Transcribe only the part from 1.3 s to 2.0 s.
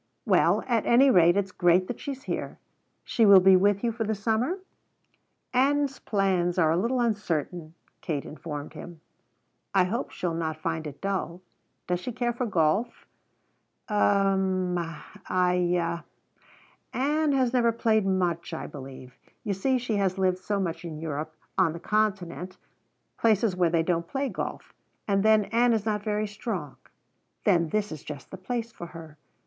it's great that